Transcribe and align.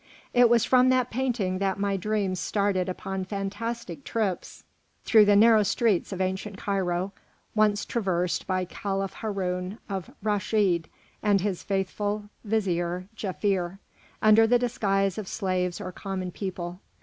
It 0.33 0.49
was 0.49 0.65
from 0.65 0.89
that 0.89 1.11
painting 1.11 1.59
that 1.59 1.77
my 1.79 1.95
dreams 1.95 2.39
started 2.39 2.89
upon 2.89 3.23
fantastic 3.23 4.03
trips 4.03 4.63
through 5.03 5.25
the 5.25 5.35
narrow 5.35 5.61
streets 5.61 6.11
of 6.11 6.19
ancient 6.19 6.57
Cairo 6.57 7.11
once 7.53 7.85
traversed 7.85 8.47
by 8.47 8.65
Caliph 8.65 9.13
Haroun 9.17 9.77
al 9.91 10.05
Raschid 10.23 10.89
and 11.21 11.41
his 11.41 11.61
faithful 11.61 12.29
vizier 12.43 13.09
Jaffier, 13.15 13.77
under 14.23 14.47
the 14.47 14.57
disguise 14.57 15.19
of 15.19 15.27
slaves 15.27 15.79
or 15.79 15.91
common 15.91 16.31
people. 16.31 16.79